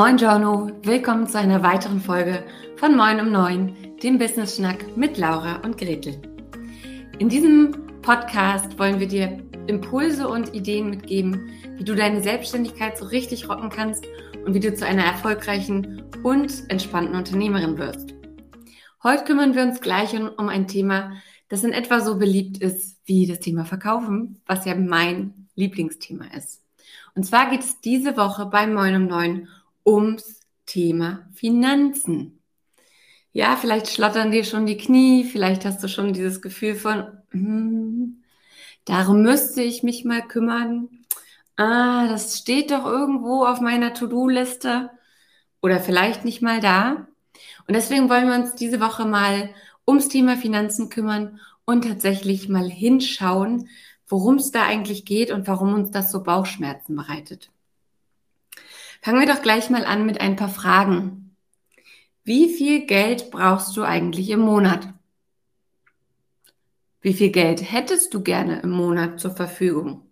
[0.00, 2.44] Moin Giorno, willkommen zu einer weiteren Folge
[2.76, 6.22] von Moin um Neun, dem Business Schnack mit Laura und Gretel.
[7.18, 13.06] In diesem Podcast wollen wir dir Impulse und Ideen mitgeben, wie du deine Selbstständigkeit so
[13.06, 14.06] richtig rocken kannst
[14.46, 18.14] und wie du zu einer erfolgreichen und entspannten Unternehmerin wirst.
[19.02, 21.14] Heute kümmern wir uns gleich um ein Thema,
[21.48, 26.62] das in etwa so beliebt ist wie das Thema Verkaufen, was ja mein Lieblingsthema ist.
[27.16, 29.48] Und zwar geht es diese Woche bei Moin um Neun
[29.88, 32.42] ums Thema Finanzen.
[33.32, 38.22] Ja, vielleicht schlottern dir schon die Knie, vielleicht hast du schon dieses Gefühl von, hm,
[38.84, 40.88] darum müsste ich mich mal kümmern.
[41.56, 44.90] Ah, das steht doch irgendwo auf meiner To-Do-Liste
[45.62, 47.08] oder vielleicht nicht mal da.
[47.66, 49.50] Und deswegen wollen wir uns diese Woche mal
[49.86, 53.68] ums Thema Finanzen kümmern und tatsächlich mal hinschauen,
[54.06, 57.50] worum es da eigentlich geht und warum uns das so Bauchschmerzen bereitet.
[59.00, 61.36] Fangen wir doch gleich mal an mit ein paar Fragen.
[62.24, 64.92] Wie viel Geld brauchst du eigentlich im Monat?
[67.00, 70.02] Wie viel Geld hättest du gerne im Monat zur Verfügung?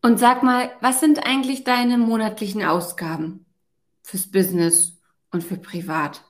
[0.00, 3.44] Und sag mal, was sind eigentlich deine monatlichen Ausgaben
[4.02, 6.24] fürs Business und für privat?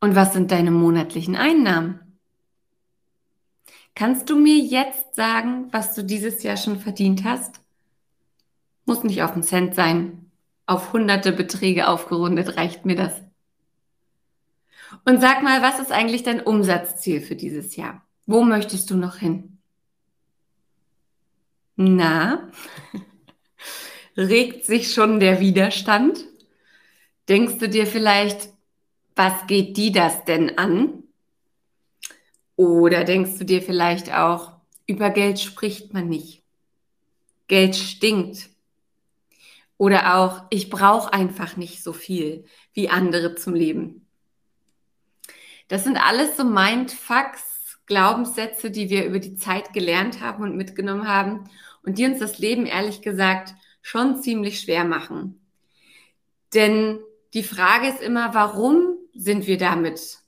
[0.00, 2.18] Und was sind deine monatlichen Einnahmen?
[3.94, 7.60] Kannst du mir jetzt sagen, was du dieses Jahr schon verdient hast?
[8.88, 10.30] Muss nicht auf einen Cent sein.
[10.64, 13.12] Auf hunderte Beträge aufgerundet reicht mir das.
[15.04, 18.02] Und sag mal, was ist eigentlich dein Umsatzziel für dieses Jahr?
[18.24, 19.58] Wo möchtest du noch hin?
[21.76, 22.50] Na,
[24.16, 26.24] regt sich schon der Widerstand?
[27.28, 28.48] Denkst du dir vielleicht,
[29.16, 31.02] was geht die das denn an?
[32.56, 34.52] Oder denkst du dir vielleicht auch,
[34.86, 36.42] über Geld spricht man nicht.
[37.48, 38.48] Geld stinkt.
[39.78, 42.44] Oder auch, ich brauche einfach nicht so viel
[42.74, 44.06] wie andere zum Leben.
[45.68, 51.08] Das sind alles so Mindfucks, Glaubenssätze, die wir über die Zeit gelernt haben und mitgenommen
[51.08, 51.48] haben
[51.82, 55.40] und die uns das Leben ehrlich gesagt schon ziemlich schwer machen.
[56.54, 56.98] Denn
[57.34, 60.18] die Frage ist immer, warum sind wir damit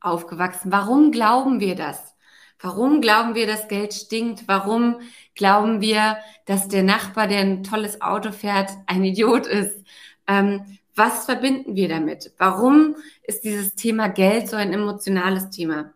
[0.00, 0.72] aufgewachsen?
[0.72, 2.13] Warum glauben wir das?
[2.60, 4.44] Warum glauben wir, dass Geld stinkt?
[4.46, 5.00] Warum
[5.34, 6.16] glauben wir,
[6.46, 9.84] dass der Nachbar, der ein tolles Auto fährt, ein Idiot ist?
[10.26, 12.32] Ähm, was verbinden wir damit?
[12.38, 15.92] Warum ist dieses Thema Geld so ein emotionales Thema?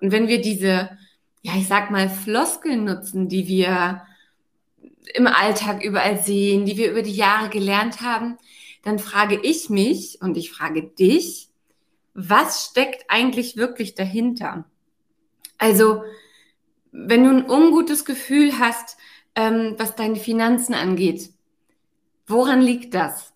[0.00, 0.90] Und wenn wir diese,
[1.42, 4.02] ja, ich sag mal, Floskeln nutzen, die wir
[5.14, 8.38] im Alltag überall sehen, die wir über die Jahre gelernt haben,
[8.82, 11.48] dann frage ich mich und ich frage dich,
[12.14, 14.64] was steckt eigentlich wirklich dahinter?
[15.62, 16.02] Also,
[16.90, 18.96] wenn du ein ungutes Gefühl hast,
[19.36, 21.30] ähm, was deine Finanzen angeht,
[22.26, 23.32] woran liegt das?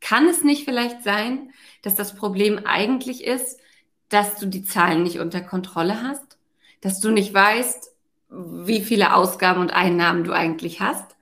[0.00, 1.52] Kann es nicht vielleicht sein,
[1.82, 3.60] dass das Problem eigentlich ist,
[4.08, 6.38] dass du die Zahlen nicht unter Kontrolle hast?
[6.80, 7.90] Dass du nicht weißt,
[8.30, 11.14] wie viele Ausgaben und Einnahmen du eigentlich hast?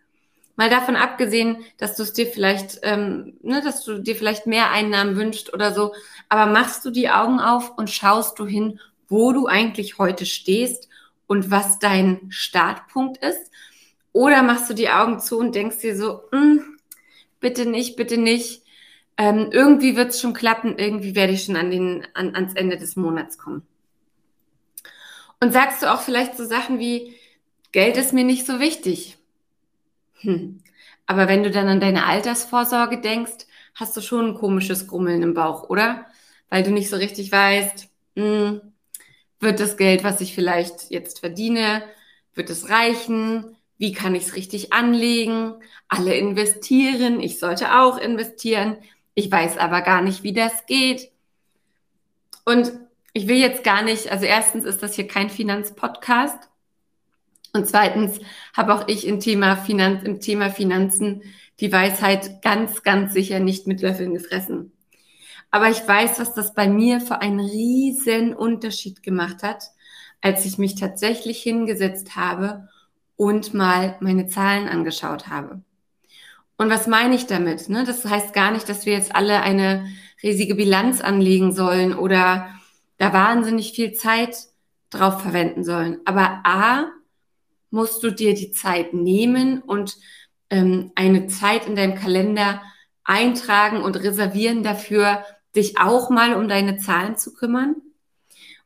[0.55, 4.71] Mal davon abgesehen, dass du es dir vielleicht, ähm, ne, dass du dir vielleicht mehr
[4.71, 5.95] Einnahmen wünschst oder so,
[6.29, 8.79] aber machst du die Augen auf und schaust du hin,
[9.11, 10.89] wo du eigentlich heute stehst
[11.27, 13.51] und was dein Startpunkt ist?
[14.13, 16.79] Oder machst du die Augen zu und denkst dir so, hm,
[17.41, 18.63] bitte nicht, bitte nicht.
[19.19, 22.79] Ähm, irgendwie wird es schon klappen, irgendwie werde ich schon an den, an, ans Ende
[22.79, 23.63] des Monats kommen.
[25.41, 27.15] Und sagst du auch vielleicht so Sachen wie,
[27.73, 29.19] Geld ist mir nicht so wichtig.
[30.21, 30.63] Hm.
[31.07, 35.35] Aber wenn du dann an deine Altersvorsorge denkst, hast du schon ein komisches Grummeln im
[35.35, 36.07] Bauch, oder?
[36.49, 38.61] Weil du nicht so richtig weißt, hm,
[39.41, 41.83] wird das Geld, was ich vielleicht jetzt verdiene,
[42.35, 43.57] wird es reichen?
[43.79, 45.55] Wie kann ich es richtig anlegen?
[45.89, 47.21] Alle investieren.
[47.21, 48.77] Ich sollte auch investieren.
[49.15, 51.11] Ich weiß aber gar nicht, wie das geht.
[52.45, 52.73] Und
[53.13, 56.49] ich will jetzt gar nicht, also erstens ist das hier kein Finanzpodcast.
[57.53, 58.21] Und zweitens
[58.57, 61.23] habe auch ich im Thema, Finanz, im Thema Finanzen
[61.59, 64.73] die Weisheit ganz, ganz sicher nicht mit Löffeln gefressen.
[65.51, 69.65] Aber ich weiß, was das bei mir für einen riesen Unterschied gemacht hat,
[70.21, 72.69] als ich mich tatsächlich hingesetzt habe
[73.17, 75.63] und mal meine Zahlen angeschaut habe.
[76.57, 77.69] Und was meine ich damit?
[77.69, 77.85] Ne?
[77.85, 79.87] Das heißt gar nicht, dass wir jetzt alle eine
[80.23, 82.49] riesige Bilanz anlegen sollen oder
[82.99, 84.37] da wahnsinnig viel Zeit
[84.91, 86.01] drauf verwenden sollen.
[86.05, 86.91] Aber A,
[87.71, 89.97] musst du dir die Zeit nehmen und
[90.51, 92.61] ähm, eine Zeit in deinem Kalender
[93.05, 95.25] eintragen und reservieren dafür,
[95.57, 97.77] dich auch mal um deine Zahlen zu kümmern.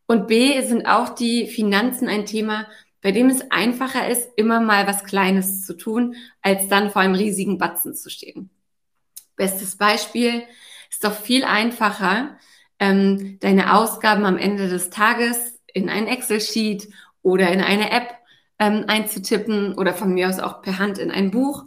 [0.06, 2.66] Und B sind auch die Finanzen ein Thema,
[3.00, 7.14] bei dem es einfacher ist, immer mal was Kleines zu tun, als dann vor einem
[7.14, 8.50] riesigen Batzen zu stehen.
[9.36, 10.42] Bestes Beispiel
[10.90, 12.38] ist doch viel einfacher,
[12.78, 16.88] ähm, deine Ausgaben am Ende des Tages in ein Excel-Sheet
[17.22, 18.14] oder in eine App
[18.58, 21.64] ähm, einzutippen oder von mir aus auch per Hand in ein Buch,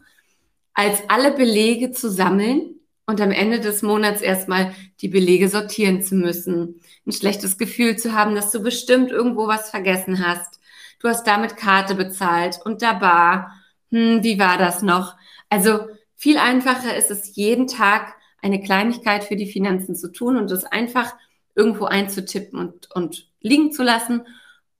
[0.77, 6.13] als alle Belege zu sammeln und am Ende des Monats erstmal die Belege sortieren zu
[6.13, 10.59] müssen, ein schlechtes Gefühl zu haben, dass du bestimmt irgendwo was vergessen hast.
[10.99, 13.55] Du hast damit Karte bezahlt und da Bar.
[13.89, 15.15] Hm, wie war das noch?
[15.49, 15.79] Also
[16.15, 18.13] viel einfacher ist es, jeden Tag
[18.43, 21.15] eine Kleinigkeit für die Finanzen zu tun und es einfach
[21.55, 24.27] irgendwo einzutippen und, und liegen zu lassen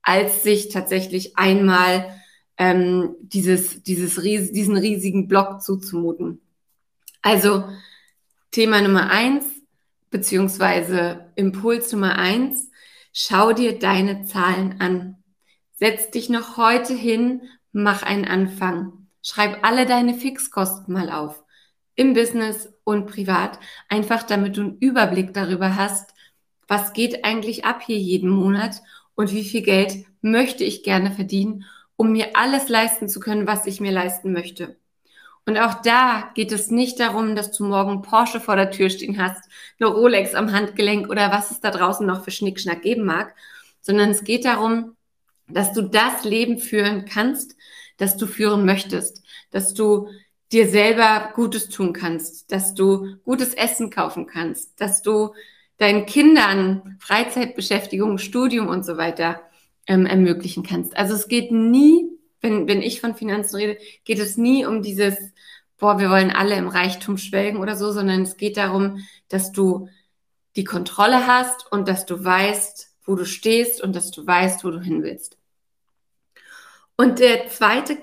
[0.02, 2.08] als sich tatsächlich einmal
[2.58, 6.40] ähm, dieses, dieses ries diesen riesigen Block zuzumuten.
[7.22, 7.64] Also
[8.50, 9.44] Thema Nummer eins,
[10.10, 12.70] beziehungsweise Impuls Nummer eins,
[13.12, 15.16] schau dir deine Zahlen an.
[15.74, 19.06] Setz dich noch heute hin, mach einen Anfang.
[19.22, 21.44] Schreib alle deine Fixkosten mal auf.
[21.94, 23.58] Im Business und privat.
[23.88, 26.14] Einfach damit du einen Überblick darüber hast,
[26.66, 28.82] was geht eigentlich ab hier jeden Monat
[29.14, 31.64] und wie viel Geld möchte ich gerne verdienen,
[31.98, 34.76] um mir alles leisten zu können, was ich mir leisten möchte.
[35.44, 39.20] Und auch da geht es nicht darum, dass du morgen Porsche vor der Tür stehen
[39.20, 39.42] hast,
[39.80, 43.34] eine Rolex am Handgelenk oder was es da draußen noch für Schnickschnack geben mag,
[43.80, 44.96] sondern es geht darum,
[45.48, 47.56] dass du das Leben führen kannst,
[47.96, 50.08] das du führen möchtest, dass du
[50.52, 55.34] dir selber Gutes tun kannst, dass du gutes Essen kaufen kannst, dass du
[55.78, 59.40] deinen Kindern Freizeitbeschäftigung, Studium und so weiter
[59.88, 60.96] ähm, ermöglichen kannst.
[60.96, 62.06] Also es geht nie,
[62.40, 65.16] wenn, wenn ich von Finanzen rede, geht es nie um dieses,
[65.78, 69.88] boah, wir wollen alle im Reichtum schwelgen oder so, sondern es geht darum, dass du
[70.54, 74.70] die Kontrolle hast und dass du weißt, wo du stehst und dass du weißt, wo
[74.70, 75.38] du hin willst.
[76.96, 77.96] Und der zweite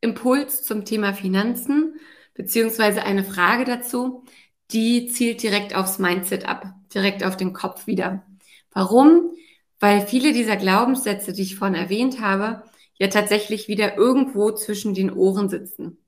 [0.00, 1.98] Impuls zum Thema Finanzen,
[2.34, 4.24] beziehungsweise eine Frage dazu,
[4.70, 8.24] die zielt direkt aufs Mindset ab, direkt auf den Kopf wieder.
[8.72, 9.32] Warum?
[9.80, 12.62] Weil viele dieser Glaubenssätze, die ich vorhin erwähnt habe,
[12.98, 15.98] ja tatsächlich wieder irgendwo zwischen den Ohren sitzen.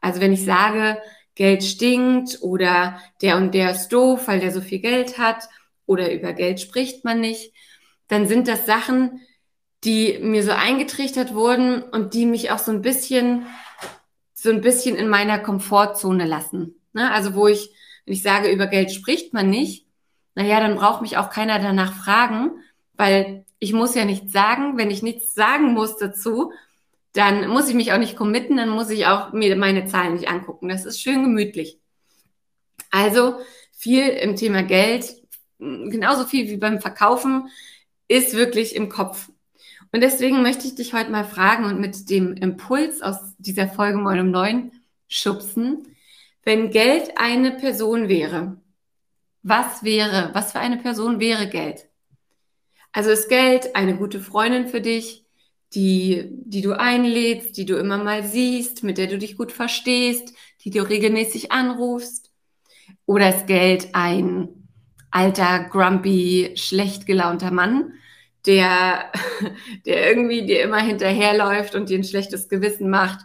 [0.00, 0.98] Also wenn ich sage,
[1.34, 5.48] Geld stinkt oder der und der ist doof, weil der so viel Geld hat
[5.86, 7.52] oder über Geld spricht man nicht,
[8.08, 9.20] dann sind das Sachen,
[9.84, 13.46] die mir so eingetrichtert wurden und die mich auch so ein bisschen,
[14.34, 16.80] so ein bisschen in meiner Komfortzone lassen.
[16.92, 17.12] Ne?
[17.12, 17.70] Also wo ich
[18.08, 19.86] wenn ich sage, über Geld spricht man nicht,
[20.34, 22.52] naja, dann braucht mich auch keiner danach fragen,
[22.98, 24.76] weil ich muss ja nichts sagen.
[24.76, 26.52] Wenn ich nichts sagen muss dazu,
[27.14, 30.28] dann muss ich mich auch nicht committen, dann muss ich auch mir meine Zahlen nicht
[30.28, 30.68] angucken.
[30.68, 31.78] Das ist schön gemütlich.
[32.90, 33.38] Also
[33.72, 35.14] viel im Thema Geld,
[35.58, 37.48] genauso viel wie beim Verkaufen,
[38.08, 39.30] ist wirklich im Kopf.
[39.92, 43.98] Und deswegen möchte ich dich heute mal fragen und mit dem Impuls aus dieser Folge
[43.98, 44.72] 9 um 9
[45.08, 45.86] schubsen,
[46.44, 48.58] wenn Geld eine Person wäre,
[49.42, 51.88] was wäre, was für eine Person wäre Geld?
[52.92, 55.24] Also ist Geld eine gute Freundin für dich,
[55.74, 60.34] die, die du einlädst, die du immer mal siehst, mit der du dich gut verstehst,
[60.64, 62.30] die du regelmäßig anrufst?
[63.06, 64.48] Oder ist Geld ein
[65.10, 67.92] alter, grumpy, schlecht gelaunter Mann,
[68.46, 69.12] der,
[69.86, 73.20] der irgendwie dir immer hinterherläuft und dir ein schlechtes Gewissen macht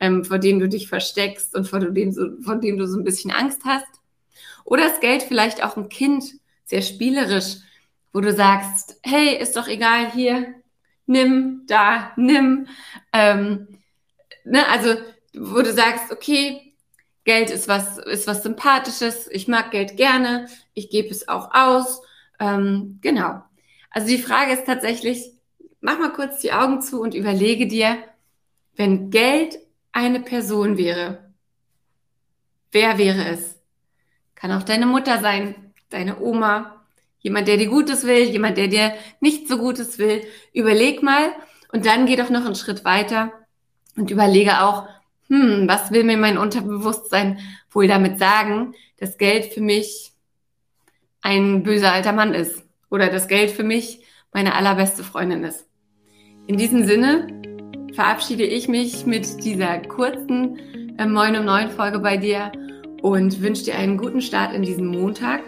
[0.00, 3.04] ähm, vor denen du dich versteckst und vor dem, so, von dem du so ein
[3.04, 3.86] bisschen Angst hast.
[4.64, 6.24] Oder es Geld vielleicht auch ein Kind,
[6.64, 7.56] sehr spielerisch,
[8.12, 10.54] wo du sagst, hey, ist doch egal, hier,
[11.06, 12.66] nimm, da, nimm.
[13.12, 13.68] Ähm,
[14.44, 14.94] ne, also,
[15.34, 16.74] wo du sagst, okay,
[17.24, 22.00] Geld ist was, ist was Sympathisches, ich mag Geld gerne, ich gebe es auch aus.
[22.40, 23.42] Ähm, genau.
[23.90, 25.32] Also die Frage ist tatsächlich,
[25.80, 27.98] mach mal kurz die Augen zu und überlege dir,
[28.76, 29.58] wenn Geld
[29.92, 31.32] eine Person wäre,
[32.72, 33.56] wer wäre es?
[34.34, 36.77] Kann auch deine Mutter sein, deine Oma,
[37.20, 40.22] jemand, der dir Gutes will, jemand, der dir nicht so Gutes will.
[40.52, 41.32] Überleg mal
[41.72, 43.32] und dann geh doch noch einen Schritt weiter
[43.96, 44.88] und überlege auch,
[45.28, 47.38] hm, was will mir mein Unterbewusstsein
[47.70, 50.12] wohl damit sagen, dass Geld für mich
[51.20, 55.66] ein böser alter Mann ist oder dass Geld für mich meine allerbeste Freundin ist.
[56.46, 57.26] In diesem Sinne
[57.94, 62.52] verabschiede ich mich mit dieser kurzen äh, Moin um 9 Folge bei dir
[63.02, 65.42] und wünsche dir einen guten Start in diesen Montag.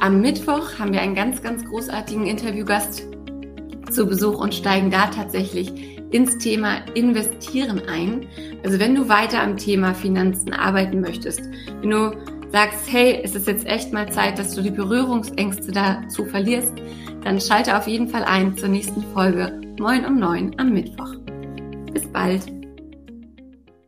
[0.00, 3.04] Am Mittwoch haben wir einen ganz, ganz großartigen Interviewgast
[3.90, 5.72] zu Besuch und steigen da tatsächlich
[6.10, 8.26] ins Thema Investieren ein.
[8.64, 11.40] Also wenn du weiter am Thema Finanzen arbeiten möchtest,
[11.80, 12.16] wenn du
[12.52, 16.74] sagst, hey, es ist jetzt echt mal Zeit, dass du die Berührungsängste dazu verlierst,
[17.24, 21.14] dann schalte auf jeden Fall ein zur nächsten Folge Moin um 9 am Mittwoch.
[22.12, 22.61] bald.